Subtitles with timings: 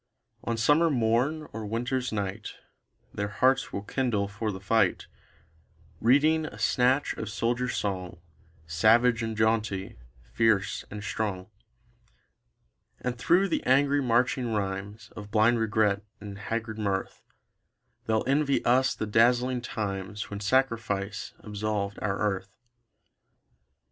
[0.43, 2.55] On summer morn or winter's night,
[3.13, 5.05] Their hearts will kindle for the fight,
[5.99, 8.19] Reading a snatch of soldier song,
[8.65, 9.99] Savage and jaunty,
[10.33, 11.51] fierce and strong;
[12.99, 17.21] And through the angry marching rhymes Of blind regret and haggard mirth,
[18.07, 22.57] They'll envy us the dazzling times When sacrifice absolved our earth.